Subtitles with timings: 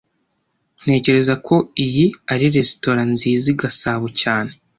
[0.81, 1.55] Ntekereza ko
[1.85, 4.51] iyi ari resitora nziza i Gasabo cyane